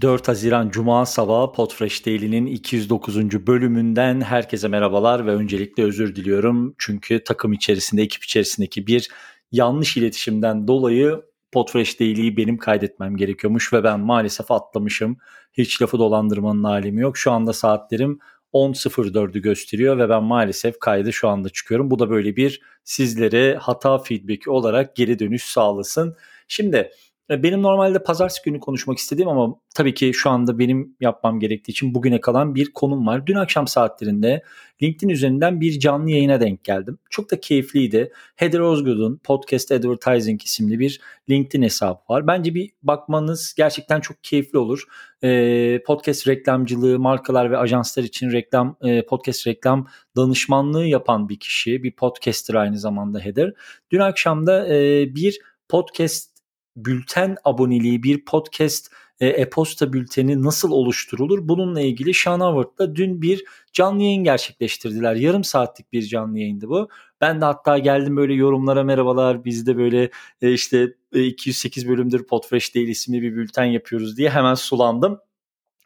4 0.00 0.28
Haziran 0.28 0.70
Cuma 0.70 1.06
sabahı 1.06 1.52
Podfresh 1.52 2.06
Daily'nin 2.06 2.46
209. 2.46 3.46
bölümünden 3.46 4.20
herkese 4.20 4.68
merhabalar 4.68 5.26
ve 5.26 5.30
öncelikle 5.30 5.82
özür 5.82 6.16
diliyorum. 6.16 6.74
Çünkü 6.78 7.24
takım 7.24 7.52
içerisinde, 7.52 8.02
ekip 8.02 8.24
içerisindeki 8.24 8.86
bir 8.86 9.10
yanlış 9.52 9.96
iletişimden 9.96 10.68
dolayı 10.68 11.22
Podfresh 11.52 12.00
Daily'yi 12.00 12.36
benim 12.36 12.58
kaydetmem 12.58 13.16
gerekiyormuş 13.16 13.72
ve 13.72 13.84
ben 13.84 14.00
maalesef 14.00 14.50
atlamışım. 14.50 15.16
Hiç 15.52 15.82
lafı 15.82 15.98
dolandırmanın 15.98 16.64
alemi 16.64 17.00
yok. 17.00 17.16
Şu 17.16 17.32
anda 17.32 17.52
saatlerim 17.52 18.18
10.04'ü 18.52 19.38
gösteriyor 19.42 19.98
ve 19.98 20.08
ben 20.08 20.22
maalesef 20.22 20.78
kaydı 20.80 21.12
şu 21.12 21.28
anda 21.28 21.48
çıkıyorum. 21.48 21.90
Bu 21.90 21.98
da 21.98 22.10
böyle 22.10 22.36
bir 22.36 22.60
sizlere 22.84 23.56
hata 23.56 23.98
feedback 23.98 24.48
olarak 24.48 24.96
geri 24.96 25.18
dönüş 25.18 25.44
sağlasın. 25.44 26.16
Şimdi 26.48 26.90
benim 27.30 27.62
normalde 27.62 28.02
pazartesi 28.02 28.42
günü 28.44 28.60
konuşmak 28.60 28.98
istediğim 28.98 29.28
ama 29.28 29.54
tabii 29.74 29.94
ki 29.94 30.12
şu 30.14 30.30
anda 30.30 30.58
benim 30.58 30.96
yapmam 31.00 31.40
gerektiği 31.40 31.70
için 31.70 31.94
bugüne 31.94 32.20
kalan 32.20 32.54
bir 32.54 32.72
konum 32.72 33.06
var. 33.06 33.26
Dün 33.26 33.34
akşam 33.34 33.66
saatlerinde 33.66 34.42
LinkedIn 34.82 35.08
üzerinden 35.08 35.60
bir 35.60 35.78
canlı 35.78 36.10
yayına 36.10 36.40
denk 36.40 36.64
geldim. 36.64 36.98
Çok 37.10 37.30
da 37.30 37.40
keyifliydi. 37.40 38.12
Heather 38.36 38.60
Osgood'un 38.60 39.20
Podcast 39.24 39.72
Advertising 39.72 40.42
isimli 40.42 40.78
bir 40.78 41.00
LinkedIn 41.30 41.62
hesabı 41.62 42.00
var. 42.08 42.26
Bence 42.26 42.54
bir 42.54 42.70
bakmanız 42.82 43.54
gerçekten 43.56 44.00
çok 44.00 44.24
keyifli 44.24 44.58
olur. 44.58 44.84
Ee, 45.24 45.82
podcast 45.86 46.28
reklamcılığı, 46.28 46.98
markalar 46.98 47.50
ve 47.50 47.58
ajanslar 47.58 48.02
için 48.02 48.32
reklam 48.32 48.76
e, 48.82 49.06
podcast 49.06 49.46
reklam 49.46 49.86
danışmanlığı 50.16 50.86
yapan 50.86 51.28
bir 51.28 51.38
kişi. 51.38 51.82
Bir 51.82 51.92
podcaster 51.92 52.54
aynı 52.54 52.78
zamanda 52.78 53.20
Heather. 53.20 53.52
Dün 53.90 54.00
akşam 54.00 54.46
da 54.46 54.74
e, 54.74 55.06
bir 55.14 55.38
podcast 55.68 56.35
bülten 56.76 57.36
aboneliği 57.44 58.02
bir 58.02 58.24
podcast 58.24 58.92
e, 59.20 59.26
e-posta 59.26 59.92
bülteni 59.92 60.42
nasıl 60.42 60.70
oluşturulur? 60.70 61.48
Bununla 61.48 61.80
ilgili 61.80 62.14
Sean 62.14 62.40
Howard'la 62.40 62.96
dün 62.96 63.22
bir 63.22 63.44
canlı 63.72 64.02
yayın 64.02 64.24
gerçekleştirdiler. 64.24 65.14
Yarım 65.14 65.44
saatlik 65.44 65.92
bir 65.92 66.02
canlı 66.02 66.38
yayındı 66.38 66.68
bu. 66.68 66.88
Ben 67.20 67.40
de 67.40 67.44
hatta 67.44 67.78
geldim 67.78 68.16
böyle 68.16 68.34
yorumlara 68.34 68.84
merhabalar 68.84 69.44
biz 69.44 69.66
de 69.66 69.76
böyle 69.76 70.10
e, 70.42 70.52
işte 70.52 70.94
e, 71.12 71.24
208 71.24 71.88
bölümdür 71.88 72.26
Podfresh 72.26 72.74
değil 72.74 72.88
isimli 72.88 73.22
bir 73.22 73.36
bülten 73.36 73.64
yapıyoruz 73.64 74.16
diye 74.16 74.30
hemen 74.30 74.54
sulandım. 74.54 75.18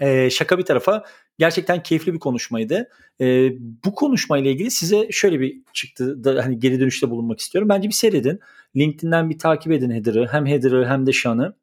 E, 0.00 0.30
şaka 0.30 0.58
bir 0.58 0.62
tarafa 0.62 1.04
gerçekten 1.38 1.82
keyifli 1.82 2.14
bir 2.14 2.18
konuşmaydı. 2.18 2.88
E, 3.20 3.50
bu 3.84 3.94
konuşmayla 3.94 4.50
ilgili 4.50 4.70
size 4.70 5.08
şöyle 5.10 5.40
bir 5.40 5.60
çıktı 5.72 6.24
da 6.24 6.44
hani 6.44 6.58
geri 6.58 6.80
dönüşte 6.80 7.10
bulunmak 7.10 7.40
istiyorum. 7.40 7.68
Bence 7.68 7.88
bir 7.88 7.94
seyredin. 7.94 8.40
LinkedIn'den 8.76 9.30
bir 9.30 9.38
takip 9.38 9.72
edin 9.72 9.90
Heather'ı. 9.90 10.26
Hem 10.30 10.46
Heather'ı 10.46 10.86
hem 10.86 11.06
de 11.06 11.12
Sean'ı. 11.12 11.56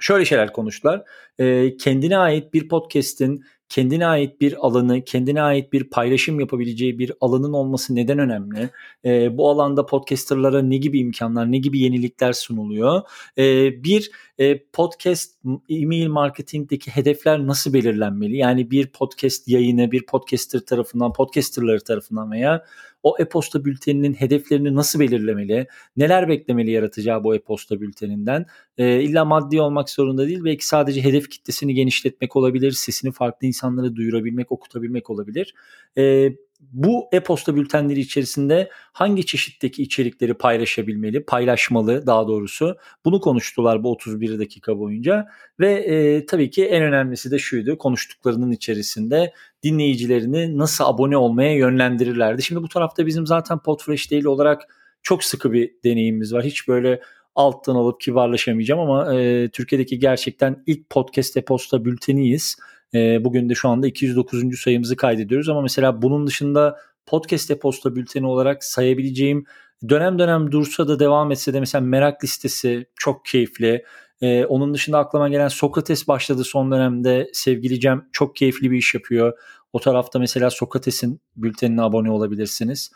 Şöyle 0.00 0.24
şeyler 0.24 0.52
konuştular. 0.52 1.02
E, 1.38 1.76
kendine 1.76 2.18
ait 2.18 2.54
bir 2.54 2.68
podcast'in 2.68 3.44
kendine 3.70 4.06
ait 4.06 4.40
bir 4.40 4.66
alanı, 4.66 5.04
kendine 5.04 5.42
ait 5.42 5.72
bir 5.72 5.84
paylaşım 5.84 6.40
yapabileceği 6.40 6.98
bir 6.98 7.12
alanın 7.20 7.52
olması 7.52 7.94
neden 7.94 8.18
önemli? 8.18 8.70
E, 9.04 9.36
bu 9.36 9.50
alanda 9.50 9.86
podcasterlara 9.86 10.62
ne 10.62 10.76
gibi 10.76 10.98
imkanlar, 10.98 11.52
ne 11.52 11.58
gibi 11.58 11.78
yenilikler 11.78 12.32
sunuluyor? 12.32 13.02
E, 13.38 13.44
bir 13.84 14.10
e, 14.38 14.58
podcast 14.72 15.34
e-mail 15.68 16.08
marketingdeki 16.08 16.90
hedefler 16.90 17.46
nasıl 17.46 17.72
belirlenmeli? 17.72 18.36
Yani 18.36 18.70
bir 18.70 18.86
podcast 18.86 19.48
yayını 19.48 19.92
bir 19.92 20.06
podcaster 20.06 20.60
tarafından, 20.60 21.12
podcasterları 21.12 21.80
tarafından 21.80 22.32
veya 22.32 22.64
o 23.02 23.16
e-posta 23.18 23.64
bülteninin 23.64 24.14
hedeflerini 24.14 24.74
nasıl 24.74 25.00
belirlemeli? 25.00 25.66
Neler 25.96 26.28
beklemeli 26.28 26.70
yaratacağı 26.70 27.24
bu 27.24 27.34
e-posta 27.34 27.80
bülteninden? 27.80 28.46
E, 28.78 29.02
illa 29.02 29.24
maddi 29.24 29.60
olmak 29.60 29.90
zorunda 29.90 30.26
değil. 30.26 30.44
Belki 30.44 30.66
sadece 30.66 31.04
hedef 31.04 31.30
kitlesini 31.30 31.74
genişletmek 31.74 32.36
olabilir. 32.36 32.72
Sesini 32.72 33.12
farklı 33.12 33.46
insanlara 33.46 33.96
duyurabilmek, 33.96 34.52
okutabilmek 34.52 35.10
olabilir. 35.10 35.54
E, 35.98 36.32
bu 36.60 37.08
e-posta 37.12 37.56
bültenleri 37.56 38.00
içerisinde 38.00 38.70
hangi 38.92 39.26
çeşitteki 39.26 39.82
içerikleri 39.82 40.34
paylaşabilmeli, 40.34 41.24
paylaşmalı 41.24 42.06
daha 42.06 42.28
doğrusu. 42.28 42.76
Bunu 43.04 43.20
konuştular 43.20 43.84
bu 43.84 43.90
31 43.90 44.38
dakika 44.38 44.78
boyunca 44.78 45.28
ve 45.60 45.72
e, 45.72 46.26
tabii 46.26 46.50
ki 46.50 46.64
en 46.64 46.82
önemlisi 46.82 47.30
de 47.30 47.38
şuydu 47.38 47.78
konuştuklarının 47.78 48.50
içerisinde 48.50 49.32
dinleyicilerini 49.62 50.58
nasıl 50.58 50.84
abone 50.84 51.16
olmaya 51.16 51.54
yönlendirirlerdi. 51.54 52.42
Şimdi 52.42 52.62
bu 52.62 52.68
tarafta 52.68 53.06
bizim 53.06 53.26
zaten 53.26 53.58
Podfresh 53.58 54.10
değil 54.10 54.24
olarak 54.24 54.62
çok 55.02 55.24
sıkı 55.24 55.52
bir 55.52 55.70
deneyimimiz 55.84 56.32
var. 56.32 56.44
Hiç 56.44 56.68
böyle 56.68 57.00
alttan 57.34 57.74
alıp 57.74 58.00
kibarlaşamayacağım 58.00 58.80
ama 58.80 59.14
e, 59.14 59.48
Türkiye'deki 59.48 59.98
gerçekten 59.98 60.62
ilk 60.66 60.90
podcast 60.90 61.36
e-posta 61.36 61.84
bülteniyiz 61.84 62.56
e, 62.94 63.24
bugün 63.24 63.48
de 63.48 63.54
şu 63.54 63.68
anda 63.68 63.86
209. 63.86 64.60
sayımızı 64.60 64.96
kaydediyoruz 64.96 65.48
ama 65.48 65.62
mesela 65.62 66.02
bunun 66.02 66.26
dışında 66.26 66.76
podcast 67.06 67.50
e-posta 67.50 67.96
bülteni 67.96 68.26
olarak 68.26 68.64
sayabileceğim 68.64 69.44
dönem 69.88 70.18
dönem 70.18 70.52
dursa 70.52 70.88
da 70.88 70.98
devam 70.98 71.32
etse 71.32 71.52
de 71.52 71.60
mesela 71.60 71.82
merak 71.82 72.24
listesi 72.24 72.86
çok 72.96 73.24
keyifli. 73.24 73.84
Ee, 74.20 74.44
onun 74.44 74.74
dışında 74.74 74.98
aklıma 74.98 75.28
gelen 75.28 75.48
Sokrates 75.48 76.08
başladı 76.08 76.44
son 76.44 76.72
dönemde. 76.72 77.30
Sevgili 77.32 77.80
Cem 77.80 78.08
çok 78.12 78.36
keyifli 78.36 78.70
bir 78.70 78.78
iş 78.78 78.94
yapıyor. 78.94 79.38
O 79.72 79.80
tarafta 79.80 80.18
mesela 80.18 80.50
Sokrates'in 80.50 81.20
bültenine 81.36 81.82
abone 81.82 82.10
olabilirsiniz 82.10 82.90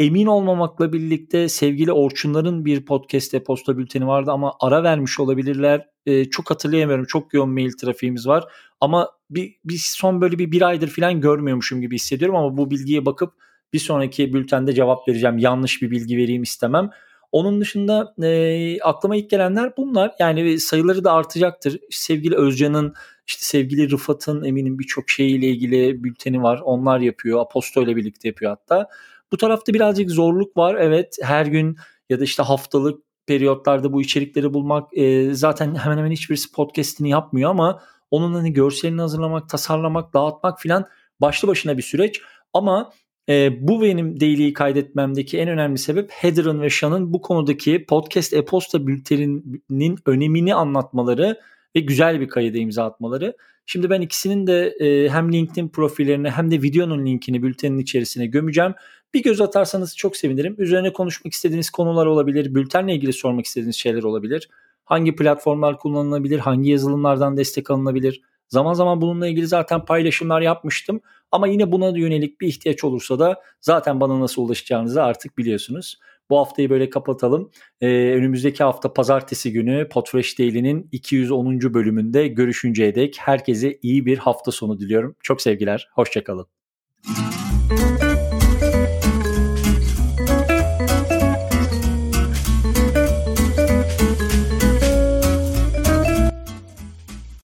emin 0.00 0.26
olmamakla 0.26 0.92
birlikte 0.92 1.48
sevgili 1.48 1.92
Orçunların 1.92 2.64
bir 2.64 2.84
podcast 2.84 3.34
e-posta 3.34 3.78
bülteni 3.78 4.06
vardı 4.06 4.30
ama 4.30 4.52
ara 4.60 4.82
vermiş 4.82 5.20
olabilirler. 5.20 5.86
E, 6.06 6.24
çok 6.24 6.50
hatırlayamıyorum. 6.50 7.04
Çok 7.04 7.34
yoğun 7.34 7.50
mail 7.50 7.72
trafiğimiz 7.72 8.26
var. 8.26 8.44
Ama 8.80 9.10
bir, 9.30 9.54
bir 9.64 9.78
son 9.78 10.20
böyle 10.20 10.38
bir 10.38 10.52
bir 10.52 10.62
aydır 10.62 10.88
falan 10.88 11.20
görmüyormuşum 11.20 11.80
gibi 11.80 11.94
hissediyorum 11.94 12.36
ama 12.36 12.56
bu 12.56 12.70
bilgiye 12.70 13.06
bakıp 13.06 13.32
bir 13.72 13.78
sonraki 13.78 14.32
bültende 14.32 14.72
cevap 14.72 15.08
vereceğim. 15.08 15.38
Yanlış 15.38 15.82
bir 15.82 15.90
bilgi 15.90 16.16
vereyim 16.16 16.42
istemem. 16.42 16.90
Onun 17.32 17.60
dışında 17.60 18.14
e, 18.22 18.80
aklıma 18.80 19.16
ilk 19.16 19.30
gelenler 19.30 19.72
bunlar. 19.76 20.12
Yani 20.18 20.60
sayıları 20.60 21.04
da 21.04 21.12
artacaktır. 21.12 21.80
Sevgili 21.90 22.36
Özcan'ın, 22.36 22.94
işte 23.26 23.44
sevgili 23.44 23.90
Rıfat'ın 23.90 24.44
eminim 24.44 24.78
birçok 24.78 25.10
şeyiyle 25.10 25.46
ilgili 25.46 26.04
bülteni 26.04 26.42
var. 26.42 26.60
Onlar 26.64 27.00
yapıyor. 27.00 27.40
Aposto 27.40 27.82
ile 27.82 27.96
birlikte 27.96 28.28
yapıyor 28.28 28.50
hatta. 28.50 28.88
Bu 29.32 29.36
tarafta 29.36 29.74
birazcık 29.74 30.10
zorluk 30.10 30.56
var. 30.56 30.74
Evet 30.74 31.16
her 31.22 31.46
gün 31.46 31.76
ya 32.10 32.20
da 32.20 32.24
işte 32.24 32.42
haftalık 32.42 33.02
periyotlarda 33.26 33.92
bu 33.92 34.02
içerikleri 34.02 34.54
bulmak 34.54 34.88
e, 34.96 35.34
zaten 35.34 35.74
hemen 35.74 35.98
hemen 35.98 36.10
hiçbirisi 36.10 36.52
podcast'ini 36.52 37.10
yapmıyor 37.10 37.50
ama 37.50 37.82
onun 38.10 38.34
hani 38.34 38.52
görselini 38.52 39.00
hazırlamak, 39.00 39.48
tasarlamak, 39.48 40.14
dağıtmak 40.14 40.60
filan 40.60 40.86
başlı 41.20 41.48
başına 41.48 41.78
bir 41.78 41.82
süreç. 41.82 42.20
Ama 42.54 42.92
e, 43.28 43.68
bu 43.68 43.82
benim 43.82 44.20
daily'yi 44.20 44.52
kaydetmemdeki 44.52 45.38
en 45.38 45.48
önemli 45.48 45.78
sebep 45.78 46.10
Heather'ın 46.10 46.62
ve 46.62 46.70
Sean'ın 46.70 47.12
bu 47.12 47.20
konudaki 47.20 47.86
podcast 47.86 48.32
e-posta 48.32 48.86
bülteninin 48.86 49.98
önemini 50.06 50.54
anlatmaları 50.54 51.40
ve 51.76 51.80
güzel 51.80 52.20
bir 52.20 52.28
kayıda 52.28 52.58
imza 52.58 52.84
atmaları. 52.84 53.36
Şimdi 53.66 53.90
ben 53.90 54.00
ikisinin 54.00 54.46
de 54.46 54.68
e, 54.80 55.08
hem 55.08 55.32
LinkedIn 55.32 55.68
profillerine 55.68 56.30
hem 56.30 56.50
de 56.50 56.62
videonun 56.62 57.06
linkini 57.06 57.42
bültenin 57.42 57.78
içerisine 57.78 58.26
gömeceğim. 58.26 58.74
Bir 59.14 59.22
göz 59.22 59.40
atarsanız 59.40 59.96
çok 59.96 60.16
sevinirim. 60.16 60.54
Üzerine 60.58 60.92
konuşmak 60.92 61.32
istediğiniz 61.32 61.70
konular 61.70 62.06
olabilir, 62.06 62.54
bültenle 62.54 62.94
ilgili 62.94 63.12
sormak 63.12 63.46
istediğiniz 63.46 63.76
şeyler 63.76 64.02
olabilir. 64.02 64.48
Hangi 64.84 65.16
platformlar 65.16 65.78
kullanılabilir, 65.78 66.38
hangi 66.38 66.70
yazılımlardan 66.70 67.36
destek 67.36 67.70
alınabilir? 67.70 68.22
Zaman 68.48 68.74
zaman 68.74 69.00
bununla 69.00 69.26
ilgili 69.28 69.46
zaten 69.46 69.84
paylaşımlar 69.84 70.40
yapmıştım. 70.40 71.00
Ama 71.32 71.46
yine 71.46 71.72
buna 71.72 71.98
yönelik 71.98 72.40
bir 72.40 72.46
ihtiyaç 72.48 72.84
olursa 72.84 73.18
da 73.18 73.42
zaten 73.60 74.00
bana 74.00 74.20
nasıl 74.20 74.42
ulaşacağınızı 74.42 75.02
artık 75.02 75.38
biliyorsunuz. 75.38 75.98
Bu 76.30 76.38
haftayı 76.38 76.70
böyle 76.70 76.90
kapatalım. 76.90 77.50
Ee, 77.80 77.86
önümüzdeki 77.88 78.64
hafta 78.64 78.92
pazartesi 78.92 79.52
günü 79.52 79.88
Podfresh 79.88 80.38
Daily'nin 80.38 80.88
210. 80.92 81.74
bölümünde 81.74 82.28
görüşünceye 82.28 82.94
dek 82.94 83.16
herkese 83.18 83.78
iyi 83.82 84.06
bir 84.06 84.18
hafta 84.18 84.52
sonu 84.52 84.80
diliyorum. 84.80 85.16
Çok 85.22 85.42
sevgiler, 85.42 85.88
hoşçakalın. 85.92 86.46